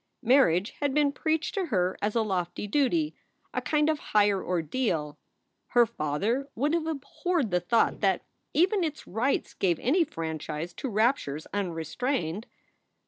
[0.23, 3.13] Marriage had been preached to her as a lofty duty,
[3.53, 5.19] a kind of higher ordeal.
[5.67, 10.89] Her father would have abhorred the thought that even its rites gave any franchise to
[10.89, 12.47] raptures unrestrained.